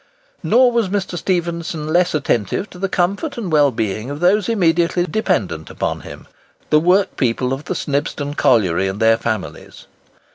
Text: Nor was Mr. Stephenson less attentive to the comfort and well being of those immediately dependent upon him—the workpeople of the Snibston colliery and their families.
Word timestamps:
Nor 0.41 0.71
was 0.71 0.89
Mr. 0.89 1.15
Stephenson 1.15 1.85
less 1.93 2.15
attentive 2.15 2.67
to 2.71 2.79
the 2.79 2.89
comfort 2.89 3.37
and 3.37 3.51
well 3.51 3.69
being 3.69 4.09
of 4.09 4.19
those 4.19 4.49
immediately 4.49 5.05
dependent 5.05 5.69
upon 5.69 5.99
him—the 6.01 6.79
workpeople 6.79 7.53
of 7.53 7.65
the 7.65 7.75
Snibston 7.75 8.33
colliery 8.35 8.87
and 8.87 8.99
their 8.99 9.17
families. 9.17 9.85